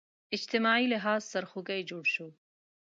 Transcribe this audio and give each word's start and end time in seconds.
اجتماعي 0.35 0.85
لحاظ 0.93 1.21
سرخوږی 1.31 1.81
جوړ 1.89 2.03
شو 2.13 2.27